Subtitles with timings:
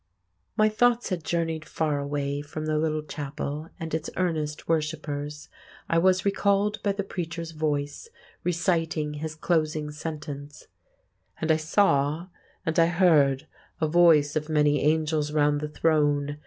[0.57, 5.47] My thoughts had journeyed far away from the little chapel and its earnest worshippers.
[5.87, 8.09] I was recalled by the preacher's voice
[8.43, 10.65] reciting his closing sentence—
[11.39, 12.29] "And I saw,
[12.65, 13.45] and I heard
[13.79, 16.39] a voice of many angels round the throne